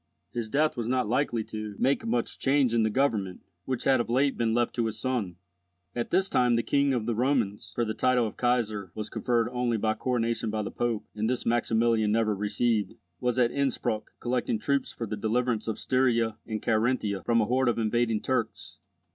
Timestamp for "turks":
18.21-18.79